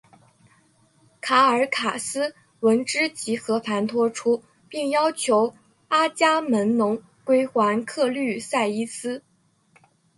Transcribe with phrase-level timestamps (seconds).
[1.21, 5.53] 卡尔卡斯闻之即和盘托出并要求
[5.89, 9.21] 阿伽门侬归还克律塞伊斯。